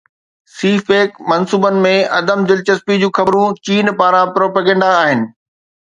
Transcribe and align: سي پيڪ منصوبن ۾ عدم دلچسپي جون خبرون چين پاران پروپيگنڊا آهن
سي 0.53 0.69
پيڪ 0.87 1.11
منصوبن 1.33 1.77
۾ 1.83 1.91
عدم 2.19 2.39
دلچسپي 2.53 2.95
جون 3.03 3.15
خبرون 3.19 3.47
چين 3.69 3.85
پاران 4.03 4.25
پروپيگنڊا 4.39 4.89
آهن 5.05 5.19